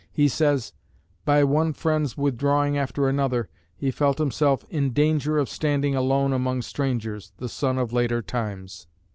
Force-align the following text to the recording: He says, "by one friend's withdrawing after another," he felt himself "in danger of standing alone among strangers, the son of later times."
He 0.11 0.27
says, 0.27 0.73
"by 1.25 1.43
one 1.43 1.73
friend's 1.73 2.17
withdrawing 2.17 2.75
after 2.75 3.07
another," 3.07 3.49
he 3.75 3.91
felt 3.91 4.17
himself 4.17 4.65
"in 4.67 4.93
danger 4.93 5.37
of 5.37 5.47
standing 5.47 5.93
alone 5.95 6.33
among 6.33 6.63
strangers, 6.63 7.33
the 7.37 7.47
son 7.47 7.77
of 7.77 7.93
later 7.93 8.23
times." 8.23 8.87